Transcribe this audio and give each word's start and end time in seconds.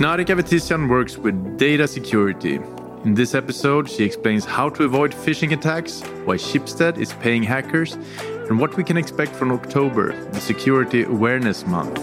Knarika 0.00 0.34
Vetisian 0.34 0.88
works 0.88 1.18
with 1.18 1.58
data 1.58 1.86
security. 1.86 2.54
In 3.04 3.12
this 3.12 3.34
episode, 3.34 3.86
she 3.86 4.02
explains 4.02 4.46
how 4.46 4.70
to 4.70 4.84
avoid 4.84 5.12
phishing 5.12 5.52
attacks, 5.52 6.00
why 6.24 6.36
Schibsted 6.36 6.96
is 6.96 7.12
paying 7.20 7.42
hackers, 7.42 7.98
and 8.48 8.58
what 8.58 8.78
we 8.78 8.82
can 8.82 8.96
expect 8.96 9.32
from 9.32 9.52
October, 9.52 10.14
the 10.30 10.40
Security 10.40 11.04
Awareness 11.04 11.66
Month. 11.66 11.98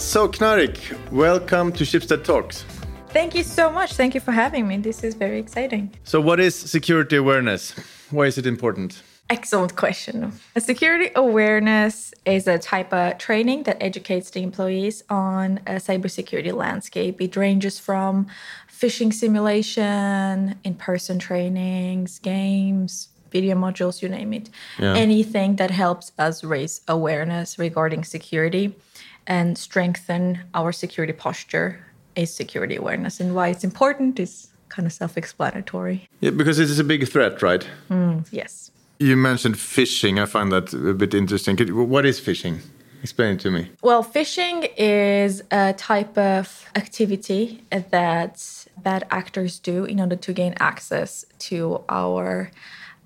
So, 0.00 0.26
Knarik, 0.26 0.80
welcome 1.12 1.70
to 1.74 1.84
Schibsted 1.84 2.24
Talks. 2.24 2.64
Thank 3.10 3.36
you 3.36 3.44
so 3.44 3.70
much. 3.70 3.92
Thank 3.92 4.16
you 4.16 4.20
for 4.20 4.32
having 4.32 4.66
me. 4.66 4.78
This 4.78 5.04
is 5.04 5.14
very 5.14 5.38
exciting. 5.38 5.92
So, 6.02 6.20
what 6.20 6.40
is 6.40 6.56
security 6.56 7.14
awareness? 7.14 7.72
Why 8.10 8.26
is 8.26 8.36
it 8.36 8.48
important? 8.48 9.00
Excellent 9.28 9.74
question. 9.74 10.32
A 10.54 10.60
security 10.60 11.10
awareness 11.16 12.14
is 12.24 12.46
a 12.46 12.58
type 12.58 12.92
of 12.92 13.18
training 13.18 13.64
that 13.64 13.76
educates 13.82 14.30
the 14.30 14.42
employees 14.42 15.02
on 15.10 15.58
a 15.66 15.74
cybersecurity 15.74 16.52
landscape. 16.52 17.20
It 17.20 17.34
ranges 17.36 17.78
from 17.80 18.28
phishing 18.70 19.12
simulation, 19.12 20.54
in 20.62 20.74
person 20.74 21.18
trainings, 21.18 22.20
games, 22.20 23.08
video 23.32 23.56
modules, 23.56 24.00
you 24.00 24.08
name 24.08 24.32
it. 24.32 24.48
Yeah. 24.78 24.94
Anything 24.94 25.56
that 25.56 25.72
helps 25.72 26.12
us 26.18 26.44
raise 26.44 26.82
awareness 26.86 27.58
regarding 27.58 28.04
security 28.04 28.76
and 29.26 29.58
strengthen 29.58 30.40
our 30.54 30.70
security 30.70 31.12
posture 31.12 31.84
is 32.14 32.32
security 32.32 32.76
awareness. 32.76 33.18
And 33.18 33.34
why 33.34 33.48
it's 33.48 33.64
important 33.64 34.20
is 34.20 34.48
kind 34.68 34.86
of 34.86 34.92
self 34.92 35.16
explanatory. 35.16 36.08
Yeah, 36.20 36.30
because 36.30 36.60
it 36.60 36.70
is 36.70 36.78
a 36.78 36.84
big 36.84 37.08
threat, 37.08 37.42
right? 37.42 37.66
Mm, 37.90 38.26
yes. 38.30 38.70
You 38.98 39.16
mentioned 39.16 39.56
phishing. 39.56 40.20
I 40.22 40.26
find 40.26 40.50
that 40.52 40.72
a 40.72 40.94
bit 40.94 41.14
interesting. 41.14 41.56
What 41.74 42.06
is 42.06 42.20
phishing? 42.20 42.60
Explain 43.02 43.34
it 43.34 43.40
to 43.40 43.50
me. 43.50 43.70
Well, 43.82 44.02
phishing 44.02 44.70
is 44.76 45.42
a 45.50 45.74
type 45.74 46.16
of 46.16 46.64
activity 46.74 47.62
that 47.70 48.66
bad 48.78 49.06
actors 49.10 49.58
do 49.58 49.84
in 49.84 50.00
order 50.00 50.16
to 50.16 50.32
gain 50.32 50.54
access 50.58 51.24
to 51.40 51.84
our 51.88 52.50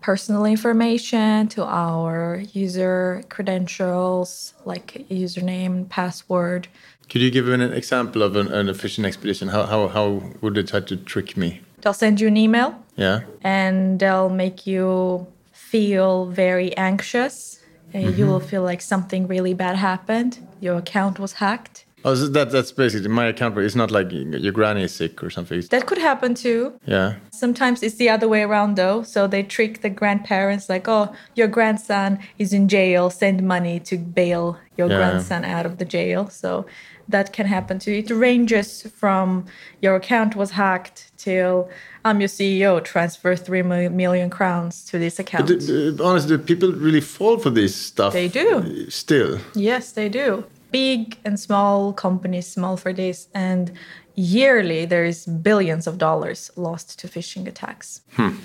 personal 0.01 0.47
information, 0.47 1.49
to 1.49 1.65
our 1.65 2.43
user 2.53 3.23
credentials, 3.29 4.55
like 4.65 5.07
username, 5.11 5.89
password. 5.89 6.69
Could 7.11 7.21
you 7.21 7.31
give 7.31 7.49
an 7.49 7.61
example 7.61 8.23
of 8.23 8.37
an, 8.37 8.49
an 8.53 8.69
phishing 8.69 9.05
expedition? 9.05 9.49
How, 9.49 9.67
how, 9.67 9.89
how 9.89 10.23
would 10.41 10.55
they 10.55 10.63
try 10.63 10.81
to 10.81 10.97
trick 10.97 11.37
me? 11.37 11.61
They'll 11.83 11.93
send 11.93 12.21
you 12.21 12.29
an 12.29 12.37
email. 12.37 12.83
Yeah. 12.97 13.23
And 13.43 13.99
they'll 13.99 14.31
make 14.31 14.67
you 14.67 15.27
feel 15.71 16.27
very 16.27 16.77
anxious. 16.77 17.61
Mm-hmm. 17.95 18.19
You 18.19 18.27
will 18.27 18.41
feel 18.41 18.63
like 18.63 18.83
something 18.83 19.29
really 19.29 19.55
bad 19.55 19.77
happened. 19.77 20.41
Your 20.59 20.77
account 20.79 21.21
was 21.21 21.35
hacked. 21.35 21.85
Oh, 22.05 22.15
so 22.15 22.29
that 22.29 22.51
that's 22.51 22.73
basically 22.73 23.09
my 23.09 23.27
account. 23.27 23.59
It's 23.59 23.75
not 23.75 23.91
like 23.91 24.11
your 24.13 24.53
granny 24.53 24.85
is 24.85 24.95
sick 24.95 25.23
or 25.23 25.31
something. 25.31 25.61
That 25.71 25.87
could 25.87 25.99
happen 25.99 26.35
too. 26.35 26.79
Yeah. 26.87 27.17
Sometimes 27.31 27.83
it's 27.83 27.97
the 27.97 28.09
other 28.09 28.29
way 28.29 28.43
around 28.43 28.77
though. 28.77 29.03
So 29.03 29.27
they 29.27 29.43
trick 29.43 29.83
the 29.83 29.91
grandparents 29.91 30.69
like, 30.69 30.89
"Oh, 30.89 31.15
your 31.35 31.49
grandson 31.49 32.19
is 32.39 32.53
in 32.53 32.69
jail. 32.69 33.11
Send 33.11 33.43
money 33.43 33.81
to 33.81 33.99
bail 33.99 34.59
your 34.77 34.89
yeah. 34.89 34.97
grandson 34.97 35.45
out 35.45 35.67
of 35.67 35.79
the 35.79 35.85
jail." 35.85 36.29
So 36.29 36.67
that 37.09 37.33
can 37.33 37.47
happen 37.47 37.79
too. 37.79 37.93
It 37.93 38.11
ranges 38.11 38.83
from 38.83 39.47
your 39.83 39.97
account 39.97 40.37
was 40.37 40.53
hacked 40.53 41.11
till 41.19 41.69
I'm 42.05 42.21
your 42.21 42.29
CEO, 42.29 42.83
transfer 42.83 43.37
three 43.37 43.63
million 43.63 44.31
crowns 44.31 44.85
to 44.87 44.99
this 44.99 45.19
account. 45.19 45.49
But, 45.49 46.05
honestly, 46.05 46.39
people 46.39 46.73
really 46.73 47.01
fall 47.01 47.39
for 47.39 47.51
this 47.51 47.75
stuff. 47.75 48.13
They 48.13 48.29
do. 48.29 48.89
Still. 48.89 49.39
Yes, 49.55 49.93
they 49.93 50.09
do. 50.09 50.45
Big 50.71 51.19
and 51.25 51.39
small 51.39 51.93
companies, 51.93 52.47
small 52.47 52.77
for 52.77 52.93
this, 52.93 53.29
and 53.35 53.73
yearly 54.15 54.85
there 54.85 55.05
is 55.05 55.27
billions 55.27 55.87
of 55.87 55.99
dollars 55.99 56.51
lost 56.57 56.99
to 57.01 57.09
phishing 57.09 57.47
attacks. 57.47 58.03
Hmm. 58.13 58.37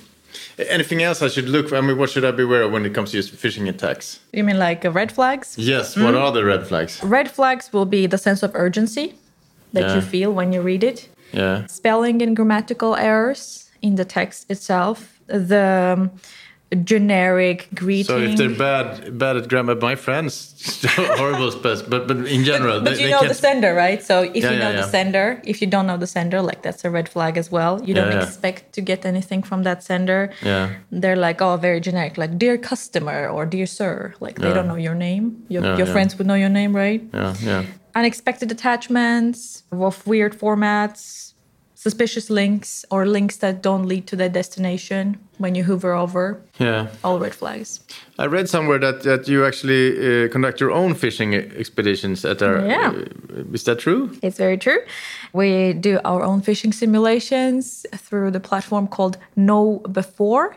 Anything 0.58 1.02
else 1.02 1.22
I 1.22 1.28
should 1.28 1.50
look 1.50 1.70
for? 1.70 1.78
I 1.78 1.82
mean, 1.82 1.98
what 1.98 2.10
should 2.10 2.26
I 2.26 2.32
be 2.32 2.44
aware 2.44 2.64
of 2.64 2.72
when 2.72 2.86
it 2.86 2.94
comes 2.94 3.12
to 3.12 3.18
phishing 3.18 3.70
attacks? 3.70 4.20
You 4.34 4.44
mean 4.44 4.60
like 4.60 4.86
uh, 4.86 4.92
red 4.92 5.12
flags? 5.12 5.58
Yes, 5.58 5.96
what 5.96 6.14
mm. 6.14 6.20
are 6.20 6.32
the 6.32 6.44
red 6.44 6.68
flags? 6.68 7.02
Red 7.04 7.32
flags 7.32 7.72
will 7.72 7.86
be 7.86 8.08
the 8.08 8.18
sense 8.18 8.44
of 8.44 8.52
urgency 8.54 9.16
that 9.74 9.84
yeah. 9.84 9.96
you 9.96 10.02
feel 10.02 10.34
when 10.34 10.52
you 10.54 10.62
read 10.62 10.84
it. 10.84 11.10
Yeah. 11.32 11.66
Spelling 11.68 12.22
and 12.22 12.36
grammatical 12.36 12.96
errors 12.96 13.70
in 13.82 13.96
the 13.96 14.06
text 14.06 14.50
itself. 14.50 15.20
The 15.28 16.10
generic 16.84 17.68
greeting. 17.76 18.06
So 18.06 18.18
if 18.18 18.38
they're 18.38 18.50
bad 18.50 19.18
bad 19.18 19.38
at 19.38 19.48
grammar, 19.48 19.76
my 19.76 19.96
friends 19.96 20.84
horrible 20.96 21.52
spells, 21.52 21.84
but 21.84 22.08
but 22.08 22.18
in 22.26 22.44
general, 22.44 22.80
but, 22.80 22.86
but 22.86 22.98
they, 22.98 23.04
you 23.04 23.10
know 23.12 23.28
the 23.28 23.34
sender, 23.34 23.74
right? 23.74 24.02
So 24.02 24.22
if 24.22 24.44
yeah, 24.44 24.52
you 24.52 24.60
know 24.60 24.72
yeah, 24.72 24.82
the 24.82 24.88
sender, 24.88 25.42
if 25.46 25.62
you 25.62 25.68
don't 25.68 25.86
know 25.86 25.98
the 25.98 26.08
sender, 26.08 26.42
like 26.42 26.64
that's 26.64 26.84
a 26.84 26.90
red 26.90 27.08
flag 27.08 27.38
as 27.38 27.52
well. 27.52 27.82
You 27.84 27.94
don't 27.94 28.12
expect 28.18 28.74
to 28.74 28.82
get 28.82 29.06
anything 29.06 29.44
from 29.44 29.64
that 29.64 29.84
sender. 29.84 30.34
Yeah, 30.42 30.76
they're 30.92 31.16
like 31.16 31.42
oh 31.42 31.56
very 31.58 31.80
generic, 31.80 32.18
like 32.18 32.38
dear 32.38 32.58
customer 32.58 33.28
or 33.28 33.46
dear 33.46 33.68
sir. 33.68 34.16
Like 34.20 34.40
they 34.40 34.54
don't 34.54 34.68
know 34.68 34.76
your 34.76 34.96
name. 34.96 35.46
Your 35.50 35.78
your 35.78 35.88
friends 35.88 36.18
would 36.18 36.28
know 36.28 36.36
your 36.36 36.50
name, 36.50 36.76
right? 36.76 37.04
Yeah, 37.14 37.36
yeah. 37.42 37.66
Unexpected 37.94 38.52
attachments 38.52 39.64
of 39.72 40.06
weird 40.06 40.38
formats 40.38 41.25
suspicious 41.88 42.32
links 42.32 42.84
or 42.90 43.06
links 43.06 43.38
that 43.38 43.62
don't 43.62 43.86
lead 43.86 44.08
to 44.08 44.16
the 44.16 44.28
destination 44.28 45.04
when 45.38 45.54
you 45.54 45.64
hover 45.64 45.94
over. 45.94 46.42
Yeah. 46.60 46.88
All 47.04 47.20
red 47.20 47.36
flags. 47.36 47.80
I 48.18 48.26
read 48.26 48.50
somewhere 48.50 48.80
that, 48.80 49.04
that 49.04 49.28
you 49.28 49.46
actually 49.46 49.84
uh, 49.92 50.30
conduct 50.30 50.60
your 50.60 50.72
own 50.72 50.96
phishing 50.96 51.30
expeditions 51.60 52.26
at 52.26 52.42
our. 52.42 52.66
Yeah. 52.66 52.90
Uh, 52.90 53.54
is 53.54 53.64
that 53.66 53.78
true? 53.80 54.02
It's 54.24 54.38
very 54.38 54.58
true. 54.58 54.80
We 55.34 55.74
do 55.74 56.00
our 56.04 56.24
own 56.24 56.42
phishing 56.42 56.74
simulations 56.74 57.86
through 58.06 58.32
the 58.32 58.40
platform 58.40 58.88
called 58.88 59.18
KnowBe4 59.38 60.56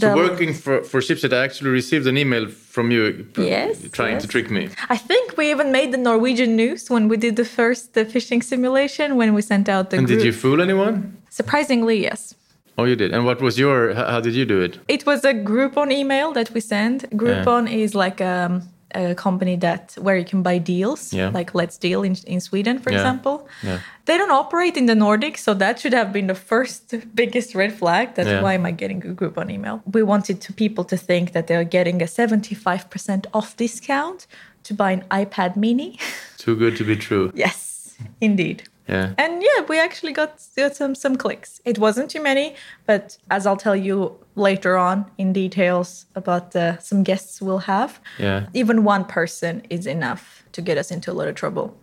so 0.00 0.16
working 0.16 0.54
for 0.54 0.82
for 0.82 1.00
Schibsted, 1.00 1.32
I 1.32 1.44
actually 1.44 1.70
received 1.70 2.06
an 2.06 2.16
email 2.16 2.48
from 2.48 2.90
you 2.90 3.26
yes, 3.36 3.88
trying 3.90 4.14
yes. 4.14 4.22
to 4.22 4.28
trick 4.28 4.50
me. 4.50 4.68
I 4.88 4.96
think 4.96 5.36
we 5.36 5.50
even 5.50 5.72
made 5.72 5.92
the 5.92 5.98
Norwegian 5.98 6.56
news 6.56 6.90
when 6.90 7.08
we 7.08 7.16
did 7.16 7.36
the 7.36 7.44
first 7.44 7.94
the 7.94 8.04
phishing 8.04 8.42
simulation 8.42 9.16
when 9.16 9.34
we 9.34 9.42
sent 9.42 9.68
out 9.68 9.90
the. 9.90 9.98
And 9.98 10.06
group. 10.06 10.18
did 10.18 10.26
you 10.26 10.32
fool 10.32 10.60
anyone? 10.60 11.16
Surprisingly, 11.30 12.02
yes. 12.02 12.34
Oh, 12.78 12.84
you 12.84 12.94
did. 12.94 13.12
And 13.12 13.24
what 13.24 13.40
was 13.42 13.58
your? 13.58 13.94
How 13.94 14.20
did 14.20 14.34
you 14.34 14.44
do 14.44 14.60
it? 14.60 14.78
It 14.86 15.04
was 15.04 15.24
a 15.24 15.34
Groupon 15.34 15.90
email 15.90 16.32
that 16.32 16.50
we 16.52 16.60
sent. 16.60 17.10
Groupon 17.10 17.68
yeah. 17.68 17.84
is 17.84 17.94
like 17.94 18.20
um, 18.20 18.62
a 18.94 19.14
company 19.14 19.56
that 19.56 19.96
where 20.00 20.16
you 20.16 20.24
can 20.24 20.42
buy 20.42 20.58
deals, 20.58 21.12
yeah. 21.12 21.28
like 21.28 21.54
Let's 21.54 21.76
Deal 21.78 22.02
in, 22.02 22.16
in 22.26 22.40
Sweden, 22.40 22.78
for 22.78 22.90
yeah. 22.90 22.98
example. 22.98 23.46
Yeah. 23.62 23.80
They 24.06 24.16
don't 24.16 24.30
operate 24.30 24.76
in 24.76 24.86
the 24.86 24.94
Nordics, 24.94 25.38
so 25.38 25.54
that 25.54 25.78
should 25.80 25.92
have 25.92 26.12
been 26.12 26.26
the 26.26 26.34
first 26.34 26.94
biggest 27.14 27.54
red 27.54 27.72
flag. 27.72 28.14
That's 28.14 28.42
why 28.42 28.54
am 28.54 28.64
I 28.66 28.70
getting 28.70 29.04
a 29.04 29.14
Groupon 29.14 29.50
email? 29.50 29.82
We 29.92 30.02
wanted 30.02 30.40
to 30.42 30.52
people 30.52 30.84
to 30.84 30.96
think 30.96 31.32
that 31.32 31.46
they're 31.46 31.64
getting 31.64 32.00
a 32.02 32.06
75% 32.06 33.26
off 33.34 33.56
discount 33.56 34.26
to 34.64 34.74
buy 34.74 34.92
an 34.92 35.04
iPad 35.10 35.56
mini. 35.56 35.98
Too 36.36 36.56
good 36.56 36.76
to 36.76 36.84
be 36.84 36.96
true. 36.96 37.32
yes, 37.34 37.96
indeed. 38.20 38.67
Yeah. 38.88 39.12
And 39.18 39.42
yeah, 39.42 39.64
we 39.68 39.78
actually 39.78 40.12
got, 40.12 40.40
got 40.56 40.74
some 40.74 40.94
some 40.94 41.16
clicks. 41.16 41.60
It 41.64 41.78
wasn't 41.78 42.10
too 42.10 42.22
many, 42.22 42.54
but 42.86 43.18
as 43.30 43.46
I'll 43.46 43.56
tell 43.56 43.76
you 43.76 44.16
later 44.34 44.76
on 44.76 45.04
in 45.18 45.32
details 45.32 46.06
about 46.14 46.56
uh, 46.56 46.78
some 46.78 47.02
guests 47.02 47.42
we'll 47.42 47.58
have, 47.58 48.00
yeah. 48.18 48.46
even 48.54 48.84
one 48.84 49.04
person 49.04 49.62
is 49.68 49.86
enough 49.86 50.44
to 50.52 50.62
get 50.62 50.78
us 50.78 50.90
into 50.90 51.12
a 51.12 51.14
lot 51.14 51.28
of 51.28 51.34
trouble. 51.34 51.76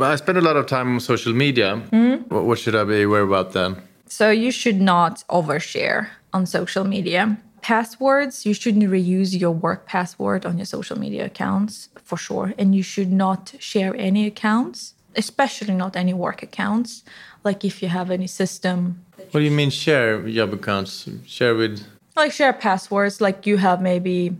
I 0.00 0.16
spend 0.16 0.38
a 0.38 0.40
lot 0.40 0.56
of 0.56 0.66
time 0.66 0.94
on 0.94 1.00
social 1.00 1.32
media. 1.32 1.82
Mm. 1.92 2.28
What 2.30 2.58
should 2.58 2.74
I 2.74 2.84
be 2.84 3.02
aware 3.02 3.22
about 3.22 3.52
then? 3.52 3.76
So 4.06 4.30
you 4.30 4.50
should 4.50 4.80
not 4.80 5.24
overshare 5.28 6.08
on 6.32 6.46
social 6.46 6.84
media. 6.84 7.36
Passwords, 7.68 8.46
you 8.46 8.54
shouldn't 8.54 8.84
reuse 8.84 9.38
your 9.38 9.50
work 9.50 9.84
password 9.84 10.46
on 10.46 10.56
your 10.56 10.64
social 10.64 10.98
media 10.98 11.26
accounts 11.26 11.90
for 12.02 12.16
sure. 12.16 12.54
And 12.56 12.74
you 12.74 12.82
should 12.82 13.12
not 13.12 13.52
share 13.58 13.94
any 13.94 14.24
accounts, 14.24 14.94
especially 15.14 15.74
not 15.74 15.94
any 15.94 16.14
work 16.14 16.42
accounts. 16.42 17.04
Like 17.44 17.66
if 17.66 17.82
you 17.82 17.90
have 17.90 18.10
any 18.10 18.26
system. 18.26 19.04
What 19.32 19.40
do 19.40 19.42
you 19.42 19.50
mean 19.50 19.68
share 19.68 20.26
job 20.30 20.54
accounts? 20.54 21.10
Share 21.26 21.54
with. 21.54 21.84
Like 22.16 22.32
share 22.32 22.54
passwords, 22.54 23.20
like 23.20 23.44
you 23.44 23.58
have 23.58 23.82
maybe 23.82 24.34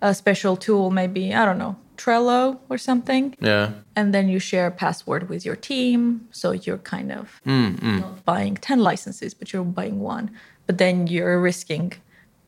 a 0.00 0.14
special 0.14 0.56
tool, 0.56 0.92
maybe, 0.92 1.34
I 1.34 1.44
don't 1.44 1.58
know, 1.58 1.74
Trello 1.96 2.60
or 2.68 2.78
something. 2.78 3.34
Yeah. 3.40 3.72
And 3.96 4.14
then 4.14 4.28
you 4.28 4.38
share 4.38 4.68
a 4.68 4.70
password 4.70 5.28
with 5.28 5.44
your 5.44 5.56
team. 5.56 6.28
So 6.30 6.52
you're 6.52 6.78
kind 6.78 7.10
of 7.10 7.40
mm, 7.44 7.74
mm. 7.80 8.00
not 8.02 8.24
buying 8.24 8.54
10 8.54 8.78
licenses, 8.78 9.34
but 9.34 9.52
you're 9.52 9.64
buying 9.64 9.98
one. 9.98 10.30
But 10.68 10.78
then 10.78 11.08
you're 11.08 11.40
risking 11.40 11.94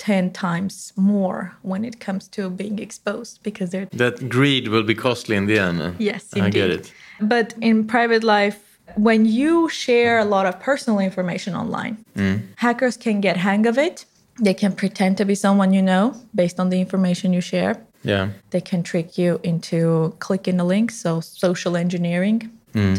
10 0.04 0.32
times 0.32 0.92
more 0.96 1.56
when 1.62 1.82
it 1.84 1.98
comes 1.98 2.28
to 2.28 2.50
being 2.50 2.78
exposed 2.78 3.42
because 3.42 3.70
they're 3.70 3.88
that 3.92 4.28
greed 4.28 4.68
will 4.68 4.82
be 4.82 4.94
costly 4.94 5.34
in 5.34 5.46
the 5.46 5.58
end 5.58 5.78
yes 5.98 6.32
indeed. 6.32 6.46
i 6.46 6.50
get 6.50 6.70
it 6.70 6.92
but 7.20 7.54
in 7.60 7.86
private 7.86 8.22
life 8.22 8.58
when 8.96 9.24
you 9.24 9.68
share 9.70 10.18
a 10.18 10.24
lot 10.34 10.44
of 10.44 10.54
personal 10.60 10.98
information 10.98 11.54
online 11.54 11.96
mm. 12.16 12.36
hackers 12.56 12.96
can 12.98 13.16
get 13.20 13.36
hang 13.38 13.66
of 13.66 13.78
it 13.78 14.04
they 14.46 14.52
can 14.62 14.72
pretend 14.72 15.16
to 15.16 15.24
be 15.24 15.34
someone 15.34 15.72
you 15.72 15.80
know 15.80 16.14
based 16.34 16.60
on 16.60 16.68
the 16.68 16.78
information 16.84 17.32
you 17.32 17.40
share 17.40 17.74
Yeah. 18.04 18.28
They 18.50 18.60
can 18.60 18.82
trick 18.82 19.08
you 19.16 19.40
into 19.42 20.14
clicking 20.18 20.60
a 20.60 20.64
link, 20.74 20.90
so 20.90 21.20
social 21.20 21.74
engineering 21.84 22.50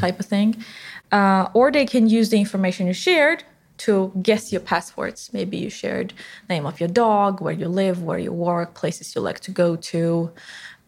type 0.04 0.20
of 0.20 0.26
thing. 0.26 0.56
Uh, 1.12 1.50
or 1.54 1.72
they 1.72 1.86
can 1.86 2.10
use 2.10 2.30
the 2.30 2.40
information 2.40 2.88
you 2.88 2.94
shared 2.94 3.44
to 3.80 4.12
guess 4.22 4.52
your 4.52 4.62
passwords. 4.62 5.32
Maybe 5.34 5.58
you 5.58 5.70
shared 5.70 6.14
name 6.50 6.66
of 6.66 6.80
your 6.80 6.90
dog, 6.90 7.42
where 7.42 7.54
you 7.54 7.68
live, 7.68 8.02
where 8.04 8.20
you 8.20 8.32
work, 8.32 8.74
places 8.74 9.16
you 9.16 9.22
like 9.22 9.40
to 9.42 9.52
go 9.52 9.76
to, 9.76 10.32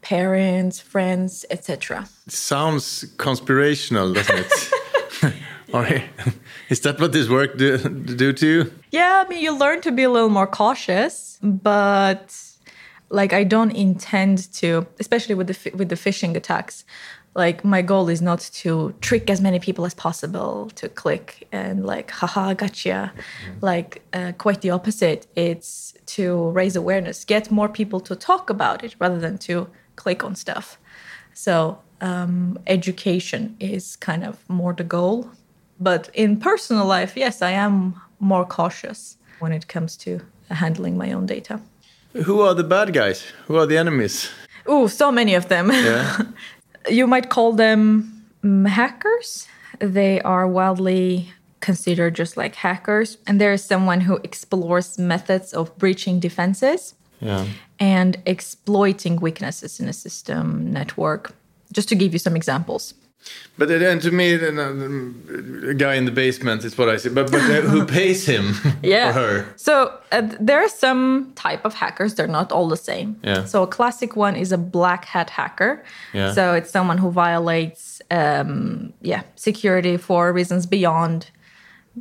parents, 0.02 0.80
friends, 0.80 1.46
etc. 1.50 2.08
Sounds 2.28 3.06
conspirational, 3.18 4.14
doesn't 4.14 4.38
it? 4.40 5.34
Or- 5.74 5.86
is 6.70 6.80
that 6.82 7.00
what 7.00 7.12
this 7.12 7.28
work 7.28 7.58
do, 7.58 7.78
do 7.78 8.32
to 8.34 8.48
you? 8.48 8.72
Yeah, 8.92 9.24
I 9.26 9.30
mean, 9.30 9.42
you 9.42 9.58
learn 9.58 9.82
to 9.82 9.92
be 9.92 10.04
a 10.04 10.10
little 10.10 10.30
more 10.30 10.48
cautious, 10.48 11.40
but 11.42 12.36
like 13.10 13.34
I 13.34 13.44
don't 13.44 13.72
intend 13.72 14.52
to, 14.54 14.88
especially 15.00 15.36
with 15.36 15.48
the 15.48 15.72
with 15.72 15.90
the 15.90 15.96
phishing 15.96 16.36
attacks. 16.36 16.86
Like 17.38 17.64
my 17.64 17.84
goal 17.84 18.10
is 18.10 18.20
not 18.20 18.40
to 18.62 18.96
trick 19.00 19.30
as 19.30 19.40
many 19.40 19.60
people 19.60 19.86
as 19.86 19.94
possible 19.94 20.72
to 20.74 20.90
click 20.90 21.48
and 21.52 21.86
like, 21.86 22.10
haha, 22.10 22.56
gotcha. 22.56 23.14
Like 23.62 24.02
uh, 24.12 24.32
quite 24.40 24.62
the 24.62 24.72
opposite. 24.72 25.28
It's 25.36 25.94
to 26.18 26.50
raise 26.50 26.76
awareness, 26.76 27.24
get 27.24 27.52
more 27.52 27.70
people 27.70 28.00
to 28.02 28.16
talk 28.16 28.50
about 28.50 28.84
it 28.84 28.96
rather 28.98 29.20
than 29.20 29.38
to 29.40 29.70
click 29.96 30.24
on 30.24 30.34
stuff. 30.34 30.80
So 31.36 31.78
um, 32.02 32.58
education 32.66 33.56
is 33.60 33.96
kind 33.96 34.24
of 34.24 34.38
more 34.50 34.74
the 34.74 34.84
goal. 34.84 35.30
But 35.80 36.10
in 36.16 36.40
personal 36.40 36.88
life, 36.88 37.16
yes, 37.16 37.44
I 37.44 37.52
am 37.52 38.02
more 38.20 38.46
cautious 38.46 39.18
when 39.38 39.52
it 39.52 39.68
comes 39.68 39.96
to 39.98 40.22
handling 40.50 40.98
my 40.98 41.12
own 41.12 41.28
data. 41.28 41.62
Who 42.14 42.42
are 42.42 42.56
the 42.56 42.64
bad 42.64 42.94
guys? 42.94 43.32
Who 43.46 43.58
are 43.58 43.68
the 43.68 43.78
enemies? 43.78 44.32
Oh, 44.66 44.88
so 44.88 45.12
many 45.12 45.36
of 45.36 45.48
them. 45.50 45.72
Yeah. 45.72 46.22
you 46.90 47.08
might 47.08 47.30
call 47.30 47.54
them 47.54 48.26
mm, 48.44 48.68
hackers. 48.68 49.48
They 49.80 50.22
are 50.22 50.48
wildly 50.48 51.30
considered 51.60 52.16
just 52.16 52.38
like 52.38 52.56
hackers. 52.56 53.18
And 53.28 53.42
there 53.42 53.54
is 53.54 53.64
someone 53.64 54.02
who 54.02 54.18
explores 54.24 54.98
methods 54.98 55.54
of 55.54 55.76
breaching 55.78 56.20
defenses 56.20 56.96
yeah. 57.20 57.46
and 57.80 58.18
exploiting 58.26 59.18
weaknesses 59.18 59.80
in 59.80 59.88
a 59.88 59.94
system 59.94 60.72
network. 60.72 61.34
Just 61.74 61.90
to 61.90 61.96
give 61.96 62.14
you 62.14 62.20
some 62.20 62.36
examples. 62.36 62.94
But 63.58 63.70
then 63.70 64.00
to 64.00 64.12
me, 64.12 64.36
uh, 64.36 65.70
a 65.70 65.74
guy 65.74 65.96
in 65.96 66.06
the 66.06 66.12
basement 66.12 66.64
is 66.64 66.78
what 66.78 66.90
I 66.90 66.98
see. 66.98 67.10
But, 67.10 67.32
but 67.32 67.42
who 67.42 67.86
pays 68.00 68.26
him 68.26 68.54
yeah. 68.84 69.10
or 69.10 69.14
her? 69.14 69.54
So 69.56 69.98
uh, 70.12 70.30
there 70.40 70.64
are 70.64 70.70
some 70.70 71.32
type 71.36 71.66
of 71.66 71.74
hackers. 71.74 72.16
They're 72.16 72.28
not 72.28 72.52
all 72.52 72.68
the 72.68 72.78
same. 72.78 73.20
Yeah. 73.24 73.46
So 73.46 73.64
a 73.64 73.68
classic 73.68 74.16
one 74.16 74.36
is 74.36 74.52
a 74.52 74.58
black 74.58 75.06
hat 75.06 75.32
hacker. 75.32 75.84
Yeah. 76.14 76.34
So 76.34 76.54
it's 76.54 76.70
someone 76.70 77.00
who 77.00 77.10
violates, 77.10 78.02
um, 78.12 78.94
yeah, 79.02 79.24
security 79.36 79.98
for 79.98 80.32
reasons 80.32 80.68
beyond 80.68 81.32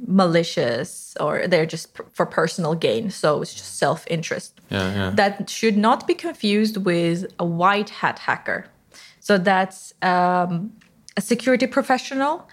malicious 0.07 1.17
or 1.21 1.47
they're 1.47 1.65
just 1.65 1.95
p- 1.95 2.05
for 2.13 2.27
personal 2.27 2.75
gain. 2.75 3.11
So 3.11 3.41
it's 3.41 3.55
just 3.55 3.79
self 3.79 4.07
interest. 4.09 4.61
Yeah, 4.69 4.95
yeah. 4.95 5.11
That 5.15 5.49
should 5.49 5.79
not 5.79 6.07
be 6.07 6.15
confused 6.15 6.77
with 6.85 7.33
a 7.39 7.47
white 7.47 7.89
hat 7.89 8.19
hacker. 8.19 8.67
So 9.21 9.39
that's 9.39 9.95
um, 10.03 10.73
a 11.17 11.21
security 11.21 11.67
professional 11.67 12.49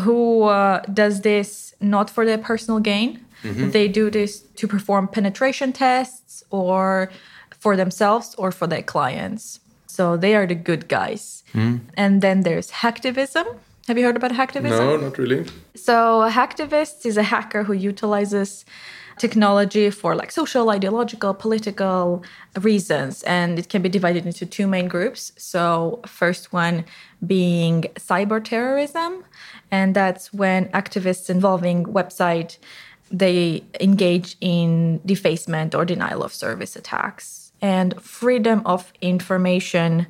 who 0.00 0.44
uh, 0.44 0.80
does 0.92 1.20
this 1.22 1.74
not 1.80 2.08
for 2.10 2.24
their 2.24 2.38
personal 2.38 2.80
gain. 2.80 3.24
They 3.72 3.88
do 3.88 4.08
this 4.10 4.40
to 4.56 4.68
perform 4.68 5.08
penetration 5.08 5.72
tests 5.72 6.44
or 6.50 7.10
for 7.58 7.76
themselves 7.76 8.34
or 8.38 8.52
for 8.52 8.66
their 8.68 8.82
clients. 8.82 9.58
So 9.86 10.16
they 10.16 10.34
are 10.36 10.46
the 10.46 10.54
good 10.54 10.86
guys. 10.88 11.42
And 11.96 12.22
then 12.22 12.42
there's 12.42 12.70
hacktivism. 12.70 13.44
Have 13.88 13.98
you 13.98 14.04
heard 14.04 14.16
about 14.16 14.30
hacktivism? 14.32 14.78
No, 14.78 14.96
not 14.96 15.18
really. 15.18 15.44
So, 15.74 16.22
a 16.22 16.30
hacktivist 16.30 17.04
is 17.04 17.16
a 17.16 17.24
hacker 17.24 17.64
who 17.64 17.72
utilizes 17.72 18.64
technology 19.26 19.86
for 20.00 20.10
like 20.20 20.30
social, 20.32 20.64
ideological, 20.78 21.32
political 21.46 22.22
reasons, 22.68 23.22
and 23.38 23.50
it 23.60 23.66
can 23.72 23.80
be 23.86 23.90
divided 23.98 24.22
into 24.26 24.44
two 24.56 24.66
main 24.74 24.88
groups. 24.94 25.20
So, 25.36 25.64
first 26.20 26.44
one 26.52 26.76
being 27.34 27.78
cyber 28.10 28.38
terrorism, 28.52 29.12
and 29.70 29.88
that's 30.00 30.24
when 30.40 30.60
activists 30.82 31.30
involving 31.36 31.78
website 31.98 32.52
they 33.26 33.62
engage 33.88 34.36
in 34.40 35.00
defacement 35.04 35.74
or 35.74 35.84
denial 35.84 36.22
of 36.24 36.32
service 36.32 36.74
attacks 36.80 37.52
and 37.60 37.88
freedom 38.00 38.58
of 38.64 38.80
information 39.02 40.06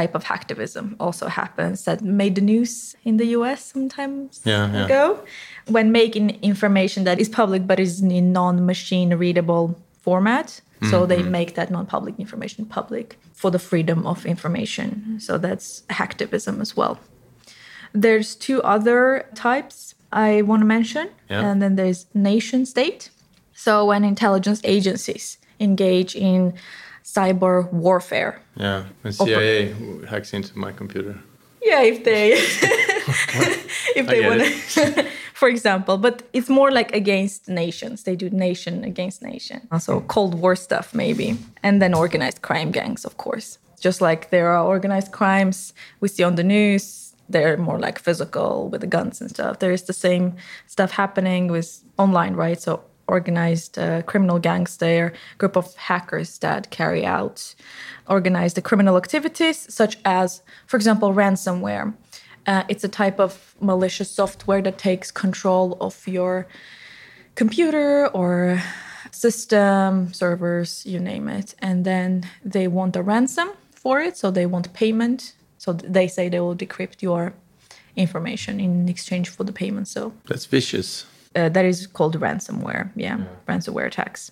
type 0.00 0.14
of 0.18 0.22
hacktivism 0.24 0.86
also 0.98 1.26
happens 1.28 1.84
that 1.84 1.98
made 2.02 2.34
the 2.34 2.40
news 2.52 2.96
in 3.08 3.14
the 3.20 3.28
US 3.38 3.60
sometimes 3.74 4.40
Yeah, 4.44 4.72
yeah. 4.72 4.84
ago 4.84 5.02
when 5.74 5.86
making 5.92 6.26
information 6.42 7.04
that 7.04 7.18
is 7.22 7.28
public 7.28 7.62
but 7.70 7.78
is 7.78 8.02
in 8.02 8.32
non-machine 8.32 9.10
readable 9.24 9.66
format 10.04 10.60
so 10.90 11.06
they 11.06 11.20
mm-hmm. 11.20 11.38
make 11.38 11.50
that 11.54 11.70
non-public 11.70 12.14
information 12.18 12.66
public 12.78 13.06
for 13.32 13.50
the 13.50 13.62
freedom 13.70 13.98
of 14.12 14.26
information 14.26 14.88
so 15.26 15.38
that's 15.38 15.68
hacktivism 16.00 16.60
as 16.60 16.70
well 16.76 16.98
there's 18.04 18.34
two 18.34 18.60
other 18.62 19.24
types 19.34 19.94
I 20.14 20.42
want 20.42 20.60
to 20.60 20.66
mention, 20.66 21.08
Yeah. 21.28 21.44
and 21.44 21.60
then 21.60 21.74
there's 21.74 22.06
nation 22.14 22.66
state. 22.66 23.10
So 23.52 23.84
when 23.84 24.04
intelligence 24.04 24.60
agencies 24.64 25.38
engage 25.58 26.14
in 26.14 26.54
cyber 27.04 27.70
warfare, 27.72 28.40
Yeah, 28.56 28.84
oh, 28.86 28.92
when 29.02 29.12
CIA 29.12 29.74
hacks 30.08 30.32
into 30.32 30.58
my 30.58 30.72
computer. 30.72 31.14
yeah, 31.62 31.82
if 31.82 32.04
they 32.04 32.32
if 33.96 34.06
they 34.06 34.26
want 34.26 34.40
to, 34.40 35.06
for 35.34 35.48
example, 35.48 35.98
but 35.98 36.22
it's 36.32 36.48
more 36.48 36.70
like 36.70 36.94
against 36.94 37.48
nations. 37.48 38.02
They 38.04 38.16
do 38.16 38.30
nation 38.30 38.84
against 38.84 39.22
nation. 39.22 39.68
Also 39.70 40.00
Cold 40.00 40.34
War 40.34 40.56
stuff 40.56 40.94
maybe, 40.94 41.36
and 41.62 41.80
then 41.82 41.94
organized 41.94 42.40
crime 42.42 42.70
gangs, 42.70 43.04
of 43.04 43.16
course. 43.16 43.58
Just 43.80 44.00
like 44.00 44.30
there 44.30 44.48
are 44.48 44.64
organized 44.64 45.12
crimes 45.12 45.74
we 46.00 46.08
see 46.08 46.22
on 46.24 46.36
the 46.36 46.44
news, 46.44 47.14
they're 47.28 47.56
more 47.58 47.78
like 47.78 47.98
physical 47.98 48.68
with 48.70 48.80
the 48.80 48.86
guns 48.86 49.20
and 49.20 49.28
stuff. 49.30 49.58
There 49.58 49.72
is 49.72 49.82
the 49.82 49.92
same 49.92 50.36
stuff 50.66 50.92
happening 50.92 51.48
with 51.48 51.82
online, 51.98 52.34
right? 52.34 52.60
So 52.60 52.82
organized 53.06 53.78
uh, 53.78 54.02
criminal 54.02 54.38
gangs 54.38 54.78
there, 54.78 55.12
group 55.38 55.56
of 55.56 55.74
hackers 55.76 56.38
that 56.38 56.70
carry 56.70 57.04
out 57.04 57.54
organized 58.08 58.62
criminal 58.64 58.96
activities, 58.96 59.72
such 59.72 59.98
as, 60.04 60.42
for 60.66 60.76
example, 60.76 61.12
ransomware. 61.12 61.94
Uh, 62.46 62.62
it's 62.68 62.84
a 62.84 62.88
type 62.88 63.18
of 63.18 63.54
malicious 63.60 64.10
software 64.10 64.62
that 64.62 64.78
takes 64.78 65.10
control 65.10 65.76
of 65.80 66.06
your 66.06 66.46
computer 67.34 68.08
or 68.08 68.62
system, 69.10 70.12
servers, 70.12 70.84
you 70.84 71.00
name 71.00 71.28
it. 71.28 71.54
And 71.60 71.84
then 71.84 72.28
they 72.44 72.68
want 72.68 72.96
a 72.96 73.02
ransom 73.02 73.50
for 73.70 74.00
it. 74.00 74.16
So 74.16 74.30
they 74.30 74.46
want 74.46 74.72
payment. 74.72 75.34
So 75.58 75.72
they 75.72 76.08
say 76.08 76.28
they 76.28 76.40
will 76.40 76.56
decrypt 76.56 77.00
your 77.00 77.32
information 77.96 78.60
in 78.60 78.88
exchange 78.88 79.28
for 79.30 79.44
the 79.44 79.52
payment. 79.52 79.88
So 79.88 80.12
That's 80.26 80.46
vicious. 80.46 81.06
Uh, 81.36 81.48
that 81.50 81.64
is 81.64 81.86
called 81.86 82.18
ransomware. 82.20 82.90
Yeah, 82.96 83.18
ransomware 83.48 83.86
attacks. 83.86 84.30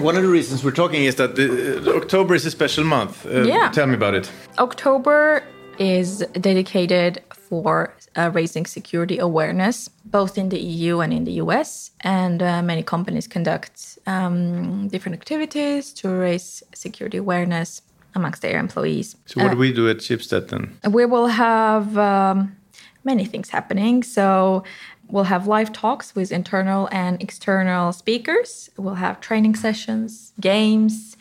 One 0.00 0.16
of 0.16 0.22
the 0.24 0.28
reasons 0.28 0.64
we're 0.64 0.72
talking 0.72 1.04
is 1.04 1.14
that 1.16 1.36
the, 1.36 1.94
October 1.94 2.34
is 2.34 2.44
a 2.44 2.50
special 2.50 2.82
month. 2.84 3.24
Uh, 3.24 3.42
Yeah. 3.44 3.70
Tell 3.70 3.86
me 3.86 3.94
about 3.94 4.14
it. 4.14 4.28
October 4.58 5.44
is 5.78 6.24
dedicated 6.40 7.22
for 7.52 7.94
uh, 8.16 8.30
raising 8.32 8.64
security 8.64 9.18
awareness, 9.18 9.90
both 10.06 10.38
in 10.38 10.48
the 10.48 10.58
EU 10.58 11.00
and 11.00 11.12
in 11.12 11.24
the 11.24 11.32
US. 11.44 11.90
And 12.00 12.42
uh, 12.42 12.62
many 12.62 12.82
companies 12.82 13.26
conduct 13.28 13.98
um, 14.06 14.88
different 14.88 15.16
activities 15.20 15.92
to 16.00 16.08
raise 16.08 16.62
security 16.74 17.18
awareness 17.18 17.82
amongst 18.14 18.40
their 18.40 18.58
employees. 18.58 19.16
So 19.26 19.42
what 19.42 19.50
do 19.50 19.58
we 19.58 19.70
do 19.70 19.86
at 19.90 19.98
Schibsted 19.98 20.48
then? 20.48 20.64
We 20.90 21.04
will 21.04 21.26
have 21.26 21.98
um, 21.98 22.56
many 23.04 23.26
things 23.26 23.50
happening. 23.50 24.02
So 24.02 24.64
we'll 25.10 25.30
have 25.34 25.46
live 25.46 25.74
talks 25.74 26.14
with 26.14 26.32
internal 26.32 26.88
and 26.90 27.22
external 27.22 27.92
speakers. 27.92 28.70
We'll 28.78 29.00
have 29.06 29.20
training 29.20 29.56
sessions, 29.56 30.32
games. 30.40 31.18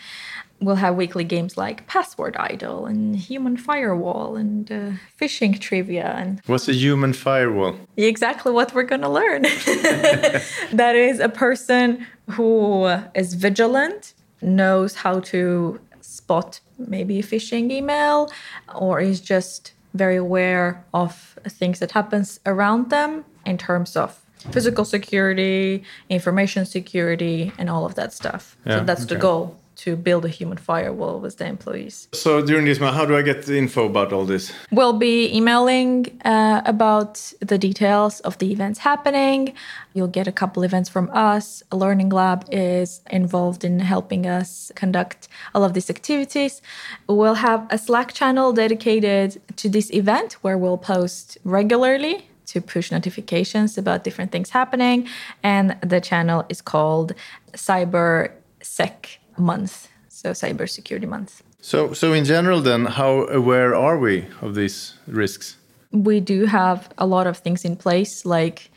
We'll 0.61 0.75
have 0.75 0.95
weekly 0.95 1.23
games 1.23 1.57
like 1.57 1.87
Password 1.87 2.37
Idol 2.37 2.85
and 2.85 3.15
Human 3.15 3.57
Firewall 3.57 4.35
and 4.35 4.71
uh, 4.71 4.91
Phishing 5.19 5.59
Trivia 5.59 6.13
and 6.15 6.39
What's 6.45 6.67
a 6.67 6.73
human 6.73 7.13
firewall? 7.13 7.75
exactly 7.97 8.51
what 8.51 8.73
we're 8.73 8.83
going 8.83 9.01
to 9.01 9.09
learn. 9.09 9.41
that 10.71 10.95
is 10.95 11.19
a 11.19 11.29
person 11.29 12.05
who 12.29 12.85
is 13.15 13.33
vigilant, 13.33 14.13
knows 14.41 14.95
how 14.95 15.19
to 15.31 15.79
spot 16.01 16.59
maybe 16.77 17.19
a 17.19 17.23
phishing 17.23 17.71
email, 17.71 18.31
or 18.75 18.99
is 18.99 19.19
just 19.19 19.73
very 19.93 20.15
aware 20.15 20.83
of 20.93 21.39
things 21.47 21.79
that 21.79 21.91
happens 21.91 22.39
around 22.45 22.89
them 22.89 23.25
in 23.45 23.57
terms 23.57 23.95
of 23.95 24.19
physical 24.51 24.85
security, 24.85 25.83
information 26.09 26.65
security, 26.65 27.51
and 27.57 27.69
all 27.69 27.85
of 27.85 27.95
that 27.95 28.13
stuff. 28.13 28.57
Yeah, 28.65 28.79
so 28.79 28.85
that's 28.85 29.05
the 29.05 29.15
goal 29.15 29.60
to 29.81 29.95
build 29.95 30.23
a 30.25 30.29
human 30.29 30.57
firewall 30.57 31.19
with 31.19 31.37
the 31.37 31.45
employees. 31.45 32.07
So 32.13 32.45
during 32.45 32.65
this, 32.65 32.79
month, 32.79 32.95
how 32.95 33.05
do 33.05 33.15
I 33.17 33.23
get 33.23 33.45
the 33.47 33.57
info 33.57 33.87
about 33.87 34.13
all 34.13 34.25
this? 34.25 34.53
We'll 34.69 34.99
be 35.09 35.35
emailing 35.35 36.21
uh, 36.23 36.61
about 36.65 37.33
the 37.39 37.57
details 37.57 38.19
of 38.19 38.37
the 38.37 38.51
events 38.51 38.79
happening. 38.79 39.53
You'll 39.95 40.15
get 40.19 40.27
a 40.27 40.31
couple 40.31 40.61
events 40.61 40.87
from 40.87 41.09
us. 41.11 41.63
A 41.71 41.77
learning 41.77 42.09
lab 42.09 42.45
is 42.51 43.01
involved 43.09 43.63
in 43.63 43.79
helping 43.79 44.27
us 44.27 44.71
conduct 44.75 45.27
all 45.55 45.63
of 45.63 45.73
these 45.73 45.89
activities. 45.89 46.61
We'll 47.07 47.41
have 47.49 47.65
a 47.71 47.79
Slack 47.79 48.13
channel 48.13 48.53
dedicated 48.53 49.41
to 49.55 49.67
this 49.67 49.89
event 49.91 50.33
where 50.43 50.57
we'll 50.59 50.77
post 50.77 51.39
regularly 51.43 52.27
to 52.51 52.61
push 52.61 52.91
notifications 52.91 53.77
about 53.77 54.03
different 54.03 54.31
things 54.31 54.51
happening. 54.51 55.07
And 55.41 55.75
the 55.81 56.01
channel 56.01 56.45
is 56.49 56.61
called 56.61 57.13
Cyber 57.53 58.31
Sec 58.61 59.20
Month, 59.41 59.89
so 60.07 60.31
Cybersecurity 60.31 61.07
Month. 61.07 61.43
So, 61.61 61.93
so 61.93 62.13
in 62.13 62.25
general, 62.25 62.61
then, 62.61 62.85
how 62.85 63.27
aware 63.27 63.75
are 63.75 63.97
we 63.97 64.27
of 64.41 64.55
these 64.55 64.93
risks? 65.07 65.57
we 65.91 66.19
do 66.19 66.45
have 66.45 66.89
a 66.97 67.05
lot 67.05 67.27
of 67.27 67.37
things 67.37 67.65
in 67.65 67.75
place 67.75 68.25
like 68.25 68.71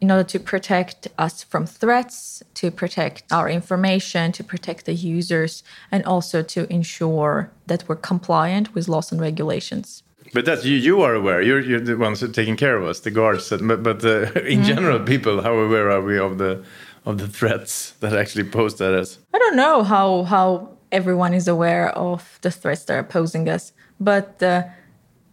in 0.00 0.10
order 0.10 0.24
to 0.24 0.40
protect 0.40 1.08
us 1.18 1.42
from 1.42 1.66
threats 1.66 2.42
to 2.54 2.70
protect 2.70 3.30
our 3.30 3.48
information 3.48 4.32
to 4.32 4.42
protect 4.42 4.86
the 4.86 4.94
users 4.94 5.62
and 5.92 6.04
also 6.04 6.42
to 6.42 6.70
ensure 6.72 7.50
that 7.66 7.86
we're 7.86 7.96
compliant 7.96 8.74
with 8.74 8.88
laws 8.88 9.12
and 9.12 9.20
regulations 9.20 10.02
But 10.32 10.44
that 10.44 10.64
you, 10.64 10.76
you 10.76 11.02
are 11.02 11.14
aware. 11.14 11.42
You're, 11.42 11.60
you're 11.60 11.80
the 11.80 11.96
ones 11.96 12.24
taking 12.32 12.56
care 12.56 12.76
of 12.76 12.84
us, 12.88 13.00
the 13.00 13.10
guards. 13.10 13.50
But 13.50 13.82
but 13.82 14.04
uh, 14.04 14.30
in 14.54 14.62
general, 14.62 15.00
people, 15.00 15.42
how 15.42 15.54
aware 15.66 15.90
are 15.90 16.02
we 16.02 16.18
of 16.18 16.38
the 16.38 16.62
of 17.10 17.18
the 17.18 17.28
threats 17.28 17.92
that 18.00 18.14
actually 18.14 18.44
pose 18.44 18.80
at 18.80 18.94
us? 18.94 19.18
i 19.34 19.38
don't 19.38 19.56
know 19.56 19.82
how 19.82 20.22
how 20.24 20.68
everyone 20.92 21.34
is 21.34 21.46
aware 21.46 21.90
of 21.90 22.38
the 22.42 22.50
threats 22.50 22.84
that 22.84 22.96
are 22.96 23.04
posing 23.04 23.48
us 23.48 23.72
but 24.00 24.42
uh, 24.42 24.62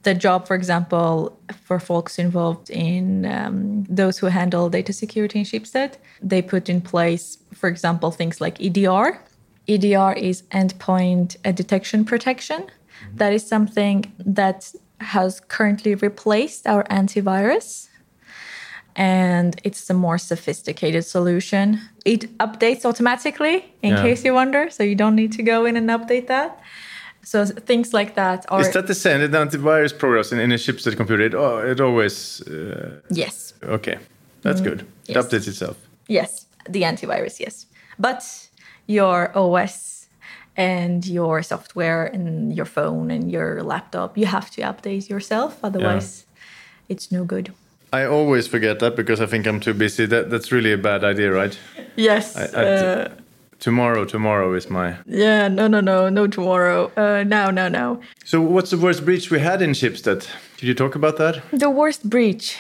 the 0.03 0.13
job 0.13 0.47
for 0.47 0.55
example 0.55 1.37
for 1.63 1.79
folks 1.79 2.19
involved 2.19 2.69
in 2.69 3.25
um, 3.25 3.83
those 3.89 4.17
who 4.19 4.27
handle 4.27 4.69
data 4.69 4.93
security 4.93 5.39
in 5.39 5.45
Schibsted 5.45 5.93
they 6.21 6.41
put 6.41 6.69
in 6.69 6.79
place 6.81 7.37
for 7.53 7.67
example 7.67 8.11
things 8.11 8.39
like 8.39 8.57
edr 8.59 9.19
edr 9.67 10.17
is 10.17 10.43
endpoint 10.43 11.35
detection 11.55 12.05
protection. 12.05 12.67
That 13.13 13.33
is 13.33 13.45
something 13.45 14.11
that 14.19 14.73
has 14.99 15.39
currently 15.39 15.95
replaced 15.95 16.65
our 16.65 16.83
antivirus 16.85 17.87
and 18.97 19.55
it's 19.63 19.89
a 19.89 19.93
more 19.93 20.17
sophisticated 20.17 21.05
solution. 21.05 21.79
It 22.05 22.35
updates 22.39 22.83
automatically 22.85 23.63
in 23.81 23.91
Yeah. 23.93 24.01
case 24.01 24.25
you 24.25 24.33
wonder, 24.33 24.69
so 24.71 24.83
you 24.83 24.95
don't 24.95 25.15
need 25.15 25.31
to 25.33 25.43
go 25.43 25.65
in 25.65 25.77
and 25.77 25.89
update 25.89 26.25
that. 26.27 26.51
So 27.23 27.45
things 27.45 27.93
like 27.93 28.13
that 28.15 28.45
are 28.49 28.61
Is 28.61 28.69
that 28.71 28.87
the 28.87 28.95
same? 28.95 29.19
The 29.31 29.37
antivirus 29.37 29.93
programs 29.97 30.31
in, 30.31 30.39
in 30.39 30.51
a 30.51 30.55
Schibsted 30.57 30.95
computer, 30.95 31.23
it, 31.25 31.33
oh, 31.35 31.59
it 31.71 31.79
always 31.81 32.41
uh, 32.47 33.01
yes, 33.11 33.53
okay. 33.63 33.97
That's 34.41 34.61
good. 34.61 34.81
It 34.81 34.85
Mm-hmm. 34.85 35.11
Yes. 35.13 35.25
updates 35.25 35.47
itself. 35.47 35.77
yes, 36.07 36.45
the 36.69 36.83
antivirus, 36.83 37.39
yes, 37.39 37.65
but 37.99 38.23
your 38.87 39.31
OS 39.37 40.07
and 40.55 41.05
your 41.05 41.43
software 41.43 42.05
and 42.15 42.53
your 42.57 42.65
phone 42.65 43.11
and 43.11 43.31
your 43.31 43.61
laptop, 43.63 44.17
you 44.17 44.25
have 44.25 44.49
to 44.51 44.61
update 44.61 45.09
yourself, 45.09 45.51
otherwise, 45.63 46.25
it's 46.89 47.11
no 47.11 47.23
good. 47.25 47.51
I 47.93 48.05
always 48.05 48.47
forget 48.47 48.79
that 48.79 48.95
because 48.95 49.21
I 49.21 49.25
think 49.27 49.47
I'm 49.47 49.59
too 49.59 49.73
busy. 49.73 50.05
That 50.05 50.29
that's 50.29 50.51
really 50.51 50.73
a 50.73 50.77
bad 50.77 51.03
idea, 51.03 51.31
right? 51.31 51.57
Yes. 51.95 52.35
I, 52.35 52.43
I- 53.05 53.09
tomorrow, 53.59 54.05
tomorrow 54.05 54.53
is 54.53 54.69
my. 54.69 54.95
yeah. 55.05 55.47
No. 55.47 55.67
No. 55.67 55.79
No. 55.81 56.09
No. 56.09 56.27
Tomorrow. 56.27 56.91
Uh, 56.97 57.23
now, 57.23 57.49
now, 57.51 57.69
No. 57.69 57.99
So, 58.25 58.41
what's 58.41 58.71
the 58.71 58.77
worst 58.77 59.05
breach 59.05 59.31
we 59.31 59.39
had 59.39 59.61
in 59.61 59.71
Schibsted? 59.71 60.27
Did 60.57 60.67
you 60.67 60.73
talk 60.73 60.95
about 60.95 61.17
that? 61.17 61.41
The 61.51 61.69
worst 61.69 62.09
breach, 62.09 62.57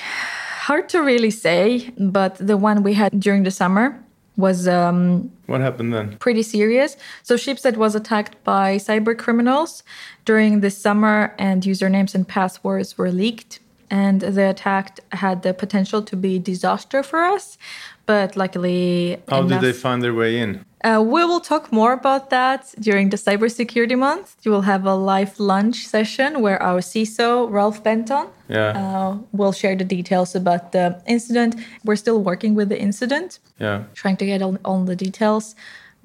hard 0.67 0.87
to 0.89 0.99
really 1.03 1.31
say, 1.31 1.91
but 1.97 2.35
the 2.37 2.55
one 2.57 2.83
we 2.83 2.93
had 2.93 3.19
during 3.19 3.43
the 3.43 3.51
summer 3.51 3.99
was 4.37 4.67
um, 4.67 5.31
What 5.47 5.61
happened 5.61 5.93
then? 5.93 6.15
pretty 6.19 6.43
serious. 6.43 6.95
So 7.23 7.35
Schibsted 7.35 7.75
was 7.75 7.95
attacked 7.95 8.41
by 8.43 8.77
cyber 8.77 9.17
criminals 9.17 9.83
during 10.25 10.61
the 10.61 10.69
summer, 10.69 11.33
and 11.39 11.63
usernames 11.63 12.13
and 12.15 12.25
passwords 12.27 12.97
were 12.97 13.11
leaked. 13.11 13.59
And 13.89 14.19
the 14.21 14.49
attack 14.49 14.99
had 15.13 15.43
the 15.43 15.53
potential 15.53 16.01
to 16.01 16.15
be 16.15 16.39
disaster 16.39 17.03
for 17.03 17.23
us, 17.23 17.57
but 18.05 18.35
luckily, 18.35 19.17
How 19.29 19.43
did 19.43 19.61
they 19.61 19.73
find 19.73 20.01
their 20.01 20.13
way 20.13 20.39
in? 20.39 20.65
uh, 20.83 21.01
we 21.01 21.23
will 21.25 21.39
talk 21.39 21.71
more 21.71 21.93
about 21.93 22.29
that 22.29 22.73
during 22.79 23.09
the 23.09 23.17
Cybersecurity 23.17 23.97
Month. 23.97 24.35
You 24.43 24.51
will 24.51 24.61
have 24.73 24.85
a 24.85 24.93
live 24.95 25.39
lunch 25.39 25.87
session 25.87 26.41
where 26.41 26.61
our 26.61 26.81
CISO, 26.81 27.49
Ralph 27.49 27.81
Benton, 27.83 28.27
Yeah. 28.49 28.71
uh, 28.81 29.17
will 29.31 29.51
share 29.53 29.75
the 29.75 29.83
details 29.85 30.35
about 30.35 30.71
the 30.71 31.01
incident. 31.07 31.55
We're 31.85 31.95
still 31.97 32.19
working 32.21 32.55
with 32.55 32.69
the 32.69 32.79
incident, 32.79 33.39
Yeah. 33.59 33.83
trying 33.95 34.17
to 34.17 34.25
get 34.25 34.41
all, 34.41 34.57
all 34.63 34.83
the 34.83 34.95
details. 34.95 35.55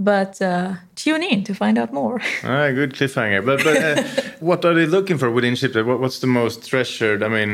But 0.04 0.40
uh, 0.42 0.74
tune 0.96 1.22
in 1.22 1.44
to 1.44 1.54
find 1.54 1.78
out 1.78 1.92
more. 1.92 2.20
Ah, 2.44 2.70
good 2.70 2.92
cliffhanger. 2.94 3.44
But 3.44 3.58
but 3.64 3.76
uh, 3.76 4.02
what 4.40 4.64
are 4.64 4.74
they 4.74 4.86
looking 4.86 5.18
for 5.18 5.30
within 5.30 5.54
Schibsted? 5.54 5.84
What, 5.86 6.00
what's 6.00 6.18
the 6.18 6.26
most 6.26 6.68
treasured? 6.68 7.22
I 7.22 7.28
mean, 7.28 7.52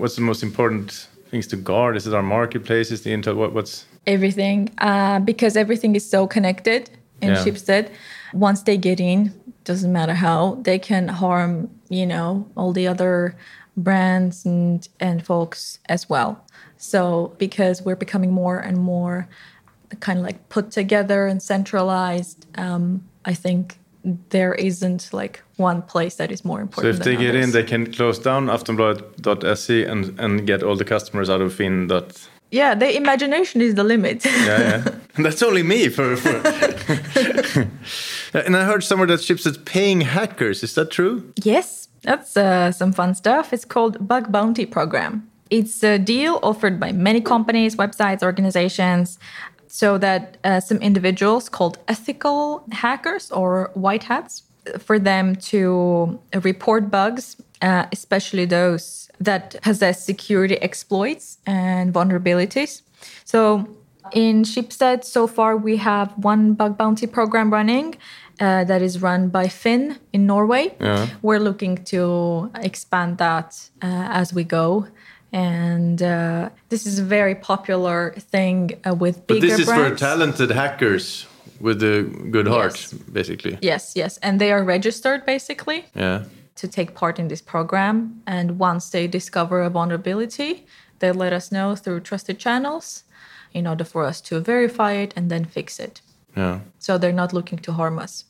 what's 0.00 0.14
the 0.16 0.22
most 0.22 0.42
important 0.42 1.08
things 1.30 1.46
to 1.48 1.56
guard? 1.56 1.96
Is 1.96 2.06
it 2.06 2.14
our 2.14 2.22
marketplace? 2.22 2.92
Is 2.92 3.02
the 3.02 3.10
intel? 3.10 3.34
What, 3.36 3.52
what's 3.54 3.86
everything, 4.06 4.68
uh, 4.78 5.18
because 5.20 5.56
everything 5.56 5.96
is 5.96 6.08
so 6.08 6.26
connected 6.26 6.90
in 7.20 7.30
Yeah. 7.30 7.42
Schibsted. 7.44 7.88
Once 8.32 8.62
they 8.62 8.76
get 8.76 9.00
in, 9.00 9.32
doesn't 9.64 9.92
matter 9.92 10.14
how, 10.14 10.58
they 10.62 10.78
can 10.78 11.08
harm, 11.08 11.70
you 11.88 12.06
know, 12.06 12.46
all 12.56 12.72
the 12.72 12.86
other 12.86 13.34
brands 13.76 14.44
and, 14.44 14.88
and 15.00 15.24
folks 15.24 15.78
as 15.88 16.08
well. 16.08 16.44
So 16.76 17.34
because 17.38 17.82
we're 17.82 17.96
becoming 17.96 18.30
more 18.30 18.58
and 18.58 18.76
more 18.76 19.28
kind 20.00 20.18
of 20.18 20.24
like 20.24 20.48
put 20.48 20.70
together 20.70 21.26
and 21.26 21.42
centralized, 21.42 22.46
um, 22.56 23.04
I 23.24 23.34
think 23.34 23.78
there 24.28 24.54
isn't 24.54 25.12
like 25.12 25.42
one 25.56 25.82
place 25.82 26.16
that 26.16 26.30
is 26.30 26.44
more 26.44 26.60
important. 26.60 26.94
so 26.94 26.98
if 26.98 27.04
they 27.04 27.16
get 27.16 27.34
in, 27.34 27.52
they 27.52 27.62
can 27.62 27.92
close 27.92 28.18
down 28.18 28.46
Aftonbladet.se 28.46 29.84
and 29.84 30.18
and 30.20 30.46
get 30.46 30.62
all 30.62 30.76
the 30.76 30.84
customers 30.84 31.30
out 31.30 31.40
of 31.40 31.54
Finn. 31.54 31.90
Yeah, 32.50 32.74
the 32.76 32.96
imagination 32.96 33.60
is 33.60 33.74
the 33.74 33.84
limit. 33.84 34.24
yeah, 34.24 34.46
yeah. 34.46 34.84
That's 35.18 35.42
only 35.42 35.62
me 35.62 35.88
for. 35.88 36.16
for 36.16 36.30
and 38.38 38.56
I 38.56 38.64
heard 38.64 38.84
somewhere 38.84 39.08
that 39.08 39.20
Schibsted's 39.20 39.58
paying 39.58 40.02
hackers. 40.02 40.62
Is 40.62 40.74
that 40.74 40.90
true? 40.90 41.32
Yes, 41.42 41.88
that's 42.02 42.36
uh, 42.36 42.70
some 42.70 42.92
fun 42.92 43.14
stuff. 43.14 43.52
It's 43.52 43.64
called 43.64 44.06
Bug 44.06 44.30
Bounty 44.30 44.66
Program. 44.66 45.28
It's 45.50 45.82
a 45.82 45.98
deal 45.98 46.38
offered 46.42 46.78
by 46.78 46.92
many 46.92 47.20
companies, 47.20 47.76
websites, 47.76 48.22
organizations, 48.22 49.18
so 49.74 49.98
that 49.98 50.36
uh, 50.44 50.60
some 50.60 50.78
individuals 50.78 51.48
called 51.48 51.78
ethical 51.88 52.62
hackers 52.70 53.32
or 53.32 53.72
white 53.74 54.04
hats, 54.04 54.44
for 54.78 54.98
them 54.98 55.34
to 55.36 56.20
report 56.42 56.90
bugs, 56.90 57.36
uh, 57.60 57.86
especially 57.90 58.44
those 58.44 59.10
that 59.18 59.60
possess 59.62 60.04
security 60.04 60.56
exploits 60.62 61.38
and 61.44 61.92
vulnerabilities. 61.92 62.82
So 63.24 63.66
in 64.12 64.44
Schibsted, 64.44 65.02
so 65.04 65.26
far 65.26 65.56
we 65.56 65.76
have 65.78 66.12
one 66.16 66.54
bug 66.54 66.78
bounty 66.78 67.08
program 67.08 67.52
running 67.52 67.96
uh, 68.40 68.62
that 68.64 68.80
is 68.80 69.02
run 69.02 69.28
by 69.28 69.48
Finn 69.48 69.98
in 70.12 70.24
Norway. 70.26 70.74
Yeah. 70.80 71.08
We're 71.20 71.40
looking 71.40 71.84
to 71.86 72.50
expand 72.54 73.18
that 73.18 73.70
uh, 73.82 74.20
as 74.20 74.32
we 74.32 74.44
go. 74.44 74.86
And 75.34 76.00
uh, 76.00 76.50
this 76.68 76.86
is 76.86 77.00
a 77.00 77.02
very 77.04 77.34
popular 77.34 78.14
thing 78.32 78.70
uh, 78.86 78.94
with 78.94 79.26
But 79.26 79.40
this 79.40 79.58
is 79.58 79.66
brands. 79.66 80.00
for 80.00 80.06
talented 80.06 80.50
hackers 80.52 81.26
with 81.60 81.82
a 81.82 82.02
good 82.30 82.46
heart, 82.46 82.74
Yes. 82.80 82.92
basically. 83.12 83.58
Yes, 83.60 83.92
yes. 83.96 84.18
And 84.22 84.40
they 84.40 84.52
are 84.52 84.62
registered 84.62 85.26
basically 85.26 85.84
Yeah. 85.94 86.22
to 86.54 86.68
take 86.68 86.94
part 86.94 87.18
in 87.18 87.26
this 87.28 87.42
program. 87.42 88.22
And 88.26 88.60
once 88.60 88.90
they 88.90 89.08
discover 89.08 89.60
a 89.62 89.70
vulnerability, 89.70 90.66
they 91.00 91.10
let 91.12 91.32
us 91.32 91.50
know 91.50 91.74
through 91.74 92.00
trusted 92.00 92.38
channels 92.38 93.02
in 93.52 93.66
order 93.66 93.84
for 93.84 94.04
us 94.04 94.20
to 94.20 94.40
verify 94.40 94.92
it 94.92 95.12
and 95.16 95.30
then 95.30 95.44
fix 95.44 95.80
it. 95.80 96.00
Yeah. 96.36 96.60
So 96.78 96.96
they're 96.98 97.12
not 97.22 97.32
looking 97.32 97.58
to 97.62 97.72
harm 97.72 97.98
us. 97.98 98.24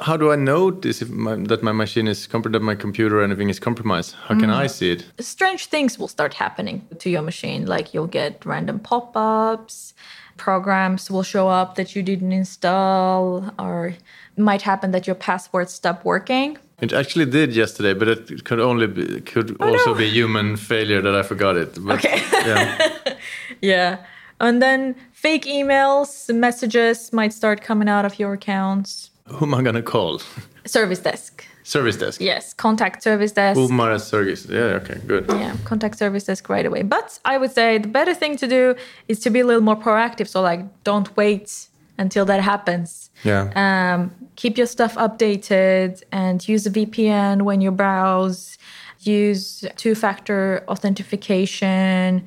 How 0.00 0.16
do 0.16 0.30
I 0.30 0.36
notice 0.36 1.02
if 1.02 1.10
my, 1.10 1.34
that 1.34 1.62
my 1.62 1.72
machine 1.72 2.06
is 2.06 2.28
compromised, 2.28 2.54
that 2.54 2.64
my 2.64 2.76
computer 2.76 3.18
or 3.20 3.24
anything 3.24 3.48
is 3.50 3.58
compromised? 3.58 4.14
How 4.14 4.38
can 4.38 4.48
I 4.48 4.66
mm. 4.66 4.70
see 4.70 4.92
it? 4.92 5.04
Strange 5.18 5.66
things 5.66 5.98
will 5.98 6.06
start 6.06 6.34
happening 6.34 6.86
to 7.00 7.10
your 7.10 7.22
machine, 7.22 7.66
like 7.66 7.92
you'll 7.92 8.06
get 8.06 8.46
random 8.46 8.78
pop 8.78 9.16
ups, 9.16 9.94
programs 10.36 11.10
will 11.10 11.24
show 11.24 11.48
up 11.48 11.74
that 11.74 11.96
you 11.96 12.02
didn't 12.04 12.30
install, 12.30 13.52
or 13.58 13.88
it 13.88 14.40
might 14.40 14.62
happen 14.62 14.92
that 14.92 15.06
your 15.08 15.16
passwords 15.16 15.74
stop 15.74 16.04
working. 16.04 16.56
It 16.80 16.92
actually 16.92 17.26
did 17.26 17.56
yesterday, 17.56 17.92
but 17.92 18.06
it 18.06 18.44
could 18.44 18.60
only 18.60 18.86
be, 18.86 19.20
could 19.22 19.56
Oh, 19.58 19.72
also 19.72 19.94
no. 19.94 19.98
be 19.98 20.08
human 20.08 20.56
failure 20.56 21.02
that 21.02 21.14
I 21.14 21.24
forgot 21.24 21.56
it. 21.56 21.76
But, 21.84 22.04
Okay. 22.04 22.22
yeah. 22.46 22.88
Yeah. 23.60 23.98
And 24.40 24.62
then 24.62 24.94
fake 25.12 25.46
emails, 25.46 26.32
messages 26.32 27.12
might 27.12 27.32
start 27.32 27.60
coming 27.60 27.88
out 27.88 28.04
of 28.04 28.20
your 28.20 28.34
accounts. 28.34 29.10
Who 29.30 29.44
am 29.46 29.54
I 29.54 29.62
gonna 29.62 29.82
call? 29.82 30.20
Service 30.66 30.98
desk. 31.00 31.44
Service 31.62 31.96
desk. 31.96 32.20
Yes, 32.20 32.54
contact 32.54 33.02
service 33.02 33.32
desk. 33.32 33.58
Umar 33.58 33.98
Service. 33.98 34.46
Yeah. 34.46 34.80
Okay. 34.80 35.00
Good. 35.06 35.26
Yeah, 35.28 35.54
contact 35.64 35.98
service 35.98 36.24
desk 36.24 36.48
right 36.48 36.64
away. 36.64 36.82
But 36.82 37.18
I 37.24 37.36
would 37.36 37.52
say 37.52 37.78
the 37.78 37.88
better 37.88 38.14
thing 38.14 38.36
to 38.38 38.46
do 38.46 38.74
is 39.06 39.20
to 39.20 39.30
be 39.30 39.40
a 39.40 39.46
little 39.46 39.62
more 39.62 39.76
proactive. 39.76 40.28
So, 40.28 40.40
like, 40.40 40.62
don't 40.84 41.14
wait 41.16 41.68
until 41.98 42.24
that 42.24 42.40
happens. 42.40 43.10
Yeah. 43.22 43.50
Um, 43.54 44.14
keep 44.36 44.56
your 44.56 44.66
stuff 44.66 44.94
updated 44.94 46.02
and 46.12 46.46
use 46.48 46.66
a 46.66 46.70
VPN 46.70 47.42
when 47.42 47.60
you 47.60 47.70
browse. 47.70 48.56
Use 49.00 49.64
two 49.76 49.94
factor 49.94 50.64
authentication, 50.68 52.24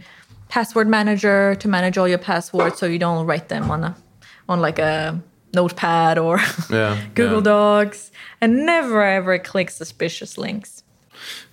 password 0.49 0.87
manager 0.87 1.55
to 1.55 1.67
manage 1.67 1.97
all 1.97 2.07
your 2.07 2.17
passwords 2.17 2.77
so 2.77 2.85
you 2.85 2.99
don't 2.99 3.25
write 3.25 3.49
them 3.49 3.69
on 3.71 3.83
a 3.83 3.95
on 4.47 4.61
like 4.61 4.79
a 4.79 5.21
notepad 5.53 6.17
or 6.17 6.39
Yeah, 6.69 6.97
Google 7.15 7.37
yeah. 7.37 7.43
Docs 7.43 8.11
and 8.39 8.65
never 8.65 9.03
ever 9.03 9.39
click 9.39 9.69
suspicious 9.69 10.37
links. 10.37 10.83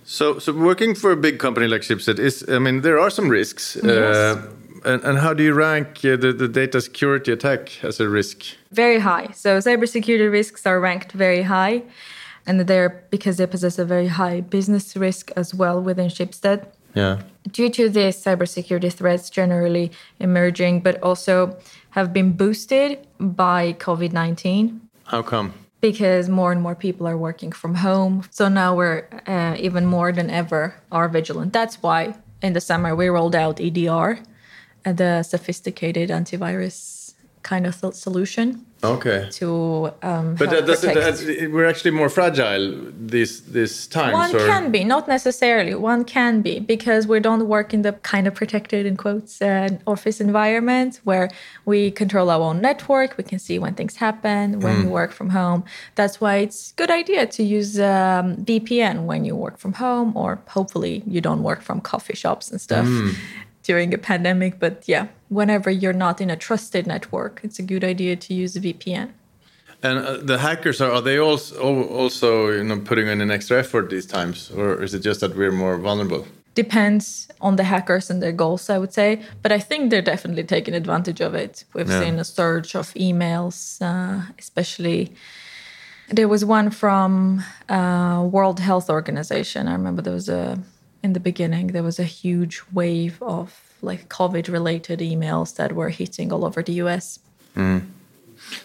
So, 0.03 0.39
so 0.39 0.53
working 0.53 0.95
for 0.95 1.11
a 1.11 1.15
big 1.17 1.37
company 1.37 1.67
like 1.67 1.81
Schibsted 1.81 2.17
is, 2.17 2.43
I 2.49 2.57
mean, 2.57 2.81
there 2.81 2.99
are 2.99 3.11
some 3.11 3.29
risks. 3.29 3.75
Uh, 3.75 4.41
and, 4.83 5.03
and 5.03 5.19
how 5.19 5.33
do 5.35 5.43
you 5.43 5.53
rank 5.53 6.03
uh, 6.03 6.15
the, 6.15 6.33
the 6.33 6.47
data 6.47 6.81
security 6.81 7.31
attack 7.31 7.83
as 7.83 7.99
a 7.99 8.09
risk? 8.09 8.43
very 8.71 8.99
high. 8.99 9.27
So 9.33 9.57
cybersecurity 9.57 10.31
risks 10.31 10.65
are 10.65 10.79
ranked 10.79 11.11
very 11.11 11.43
high, 11.43 11.83
and 12.45 12.61
they're 12.61 13.03
because 13.09 13.37
they 13.37 13.47
possess 13.47 13.79
a 13.79 13.85
very 13.85 14.07
high 14.07 14.41
business 14.41 14.95
risk 14.95 15.31
as 15.35 15.53
well 15.53 15.81
within 15.81 16.07
Schibsted. 16.07 16.65
Yeah. 16.95 17.21
Due 17.51 17.69
to 17.69 17.89
this 17.89 18.23
cybersecurity 18.23 18.91
threats 18.91 19.29
generally 19.29 19.91
emerging, 20.19 20.81
but 20.81 21.01
also 21.03 21.57
have 21.91 22.13
been 22.13 22.33
boosted 22.33 23.07
by 23.19 23.73
COVID 23.73 24.13
19 24.13 24.81
How 25.05 25.21
come? 25.21 25.53
because 25.81 26.27
more 26.29 26.51
and 26.51 26.61
more 26.61 26.75
people 26.75 27.07
are 27.07 27.17
working 27.17 27.51
from 27.51 27.75
home. 27.75 28.23
So 28.31 28.49
now 28.49 28.75
we're 28.75 29.05
uh, 29.25 29.55
even 29.57 29.85
more 29.85 30.11
than 30.11 30.29
ever 30.29 30.75
are 30.91 31.07
vigilant. 31.07 31.53
That's 31.53 31.81
why 31.81 32.15
in 32.41 32.53
the 32.53 32.61
summer 32.61 32.95
we 32.95 33.07
rolled 33.07 33.35
out 33.35 33.59
EDR, 33.61 34.19
the 34.83 35.23
sophisticated 35.23 36.09
antivirus 36.09 36.98
kind 37.43 37.65
of 37.65 37.75
solution 37.95 38.65
Okay. 38.83 39.27
to 39.31 39.91
um, 40.03 40.35
But 40.35 40.49
help 40.49 40.51
that 40.51 40.67
doesn't, 40.67 40.93
protect. 40.93 41.25
that's, 41.25 41.51
we're 41.51 41.65
actually 41.65 41.91
more 41.91 42.07
fragile 42.09 42.65
these 42.97 43.41
these 43.41 43.87
times. 43.87 44.13
One 44.13 44.33
or, 44.35 44.47
can 44.47 44.71
be, 44.71 44.83
not 44.85 45.07
necessarily. 45.07 45.75
One 45.75 46.05
can 46.05 46.41
be 46.41 46.59
because 46.59 47.05
we 47.07 47.19
don't 47.19 47.45
work 47.47 47.73
in 47.73 47.81
the 47.81 47.93
kind 48.13 48.25
of 48.27 48.33
protected 48.35 48.85
in 48.85 48.95
quotes 48.95 49.41
uh, 49.41 49.69
office 49.85 50.21
environment 50.21 51.01
where 51.03 51.29
we 51.65 51.91
control 51.91 52.29
our 52.29 52.41
own 52.41 52.61
network. 52.61 53.17
We 53.17 53.23
can 53.25 53.39
see 53.39 53.59
when 53.59 53.73
things 53.73 53.97
happen 53.97 54.61
when 54.61 54.83
you 54.83 54.89
work 54.89 55.11
from 55.11 55.29
home. 55.31 55.63
That's 55.95 56.21
why 56.21 56.37
it's 56.37 56.71
a 56.71 56.75
good 56.75 56.91
idea 56.91 57.25
to 57.27 57.43
use 57.43 57.79
um, 57.79 58.37
VPN 58.49 59.03
when 59.09 59.25
you 59.25 59.35
work 59.35 59.57
from 59.57 59.73
home, 59.73 60.15
or 60.15 60.39
hopefully 60.47 61.03
you 61.05 61.19
don't 61.19 61.43
work 61.43 61.61
from 61.61 61.81
coffee 61.81 62.15
shops 62.15 62.49
and 62.51 62.61
stuff. 62.61 62.87
During 63.69 63.93
a 63.93 63.97
pandemic, 63.99 64.53
but 64.59 64.75
yeah, 64.87 65.05
whenever 65.29 65.69
you're 65.69 65.99
not 66.07 66.19
in 66.21 66.29
a 66.31 66.35
trusted 66.35 66.87
network, 66.87 67.39
it's 67.43 67.59
a 67.59 67.65
good 67.73 67.83
idea 67.83 68.15
to 68.15 68.33
use 68.33 68.55
a 68.59 68.61
VPN. 68.61 69.09
And 69.83 69.99
uh, 69.99 70.17
the 70.31 70.37
hackers 70.39 70.81
are, 70.81 70.91
are 70.91 71.01
they 71.03 71.19
also 71.19 71.83
also 72.01 72.49
you 72.57 72.63
know 72.63 72.79
putting 72.89 73.07
in 73.07 73.21
an 73.21 73.29
extra 73.31 73.59
effort 73.59 73.89
these 73.89 74.07
times, 74.07 74.51
or 74.57 74.83
is 74.83 74.93
it 74.93 75.03
just 75.05 75.19
that 75.19 75.35
we're 75.35 75.51
more 75.51 75.77
vulnerable? 75.77 76.25
depends 76.55 77.27
on 77.39 77.55
the 77.57 77.63
hackers 77.63 78.09
and 78.09 78.21
their 78.21 78.33
goals, 78.35 78.69
I 78.69 78.77
would 78.79 78.91
say. 78.93 79.21
But 79.43 79.51
I 79.51 79.59
think 79.59 79.89
they're 79.91 80.11
definitely 80.13 80.43
taking 80.43 80.73
advantage 80.75 81.21
of 81.27 81.33
it. 81.35 81.63
We've 81.75 81.89
Yeah. 81.91 82.01
seen 82.03 82.19
a 82.19 82.23
surge 82.23 82.75
of 82.75 82.93
emails, 82.95 83.55
uh, 83.81 84.21
especially. 84.39 84.99
There 86.17 86.27
was 86.27 86.43
one 86.43 86.69
from 86.71 87.43
uh, 87.69 88.27
World 88.35 88.59
Health 88.59 88.89
Organization. 88.89 89.67
I 89.67 89.73
remember 89.73 90.01
there 90.01 90.15
was 90.21 90.29
a 90.29 90.57
in 91.03 91.13
the 91.13 91.19
beginning 91.19 91.67
there 91.67 91.83
was 91.83 91.99
a 91.99 92.03
huge 92.03 92.61
wave 92.73 93.21
of 93.21 93.47
like 93.81 94.09
COVID-related 94.09 94.99
emails 94.99 95.55
that 95.55 95.73
were 95.73 95.89
hitting 95.89 96.33
all 96.33 96.43
over 96.45 96.61
the 96.61 96.73
US. 96.83 97.19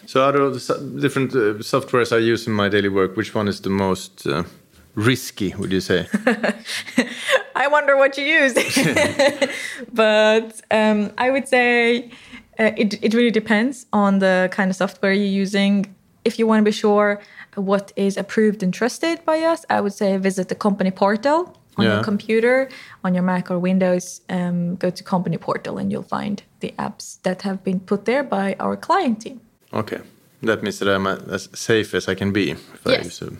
So 0.05 0.23
out 0.23 0.35
of 0.35 0.53
the 0.53 0.99
different 1.01 1.33
uh, 1.33 1.59
softwares 1.61 2.11
I 2.15 2.19
use 2.19 2.47
in 2.47 2.53
my 2.53 2.69
daily 2.69 2.89
work, 2.89 3.15
which 3.15 3.35
one 3.35 3.47
is 3.47 3.61
the 3.61 3.69
most 3.69 4.25
uh, 4.27 4.43
risky? 4.95 5.53
Would 5.55 5.71
you 5.71 5.81
say? 5.81 6.07
I 7.55 7.67
wonder 7.67 7.97
what 7.97 8.17
you 8.17 8.25
use. 8.25 8.53
but 9.93 10.61
um, 10.71 11.11
I 11.17 11.29
would 11.29 11.47
say 11.47 12.11
uh, 12.59 12.71
it, 12.77 13.03
it 13.03 13.13
really 13.13 13.31
depends 13.31 13.85
on 13.91 14.19
the 14.19 14.49
kind 14.51 14.69
of 14.69 14.75
software 14.75 15.13
you're 15.13 15.25
using. 15.25 15.93
If 16.23 16.39
you 16.39 16.47
want 16.47 16.61
to 16.61 16.65
be 16.65 16.71
sure 16.71 17.21
what 17.55 17.91
is 17.95 18.17
approved 18.17 18.63
and 18.63 18.73
trusted 18.73 19.23
by 19.25 19.41
us, 19.41 19.65
I 19.69 19.81
would 19.81 19.93
say 19.93 20.17
visit 20.17 20.49
the 20.49 20.55
company 20.55 20.91
portal 20.91 21.57
on 21.77 21.85
Yeah. 21.85 21.93
your 21.95 22.03
computer, 22.03 22.69
on 23.03 23.13
your 23.13 23.23
Mac 23.23 23.51
or 23.51 23.59
Windows. 23.59 24.21
Um, 24.29 24.75
go 24.75 24.89
to 24.89 25.03
company 25.03 25.37
portal 25.37 25.77
and 25.77 25.91
you'll 25.91 26.03
find 26.19 26.41
the 26.59 26.73
apps 26.77 27.17
that 27.23 27.41
have 27.41 27.63
been 27.63 27.79
put 27.79 28.05
there 28.05 28.23
by 28.23 28.55
our 28.59 28.75
client 28.77 29.21
team. 29.21 29.39
Okay, 29.73 29.99
that 30.43 30.61
means 30.63 30.79
that 30.79 30.87
I'm 30.87 31.07
as 31.07 31.49
safe 31.53 31.93
as 31.93 32.07
I 32.07 32.15
can 32.15 32.31
be. 32.31 32.51
If 32.51 32.87
I 32.87 32.91
Yes. 32.91 33.05
use 33.05 33.21
a... 33.21 33.31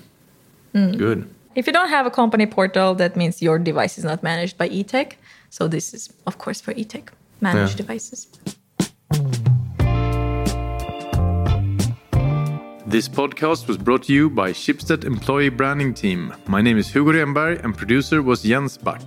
Good. 0.98 1.28
If 1.56 1.68
you 1.68 1.74
don't 1.74 1.90
have 1.90 2.06
a 2.06 2.12
company 2.12 2.46
portal, 2.46 2.96
that 2.96 3.16
means 3.16 3.42
your 3.42 3.58
device 3.60 3.98
is 3.98 4.04
not 4.04 4.22
managed 4.22 4.58
by 4.58 4.68
eTech. 4.68 5.14
So 5.50 5.68
this 5.70 5.94
is, 5.94 6.10
of 6.28 6.38
course, 6.38 6.60
for 6.60 6.74
eTech 6.74 7.08
managed 7.40 7.80
Yeah. 7.80 7.86
devices. 7.88 8.28
This 12.88 13.10
podcast 13.10 13.68
was 13.68 13.78
brought 13.78 14.04
to 14.04 14.14
you 14.14 14.30
by 14.30 14.52
Schibsted 14.52 15.06
Employee 15.06 15.50
Branding 15.50 15.92
Team. 15.92 16.32
My 16.46 16.62
name 16.62 16.78
is 16.78 16.88
Hugo 16.88 17.14
Renberg 17.14 17.64
and 17.64 17.76
producer 17.76 18.22
was 18.22 18.44
Jens 18.44 18.78
Back. 18.78 19.02